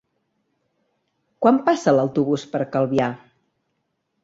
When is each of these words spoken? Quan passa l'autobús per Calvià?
Quan 1.43 1.59
passa 1.69 1.95
l'autobús 1.99 2.47
per 2.55 2.65
Calvià? 2.77 3.13